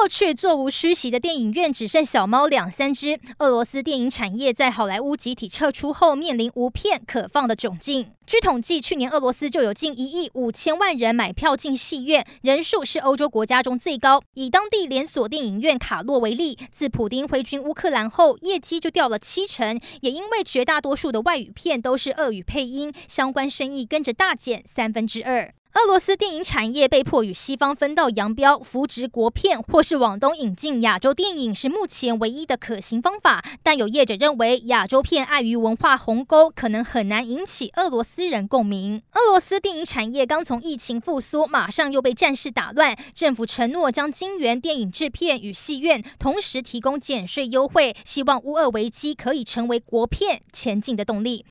[0.00, 3.20] 过去座无虚席的电影院只剩小猫两三只。
[3.36, 8.10] 俄罗斯电影产业在好莱坞集体撤出后，面临无片可放的窘境。
[8.26, 14.22] 据统计，去年俄罗斯就有近一亿五千万人买票进戏院，人数是欧洲国家中最高。
[14.32, 25.52] 以当地连锁电影院卡洛为例，自普丁挥军乌克兰后，业绩就掉了七成，也因为绝大多数的外语片都是俄语配音，相关生意跟着大减三分之二。
[25.74, 33.44] 俄罗斯电影产业被迫与西方分道扬镳，扶植国片或是往东引进亚洲电影是目前唯一的可行方法。
[33.62, 39.00] 但有业者认为，亚洲片碍于文化鸿沟，可能很难引起俄罗斯人共鸣。
[39.12, 42.96] 俄罗斯电影产业刚从疫情复苏，马上又被战事打乱。
[43.14, 51.44] 政府承诺将金援电影制片与戏院，同时提供减税优惠，希望乌俄危机可以成为国片前进的动力。